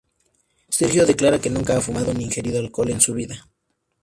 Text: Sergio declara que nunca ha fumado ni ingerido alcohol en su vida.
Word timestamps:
Sergio 0.69 1.05
declara 1.05 1.37
que 1.39 1.51
nunca 1.51 1.77
ha 1.77 1.79
fumado 1.79 2.11
ni 2.11 2.23
ingerido 2.23 2.57
alcohol 2.57 2.89
en 2.89 3.01
su 3.01 3.13
vida. 3.13 3.47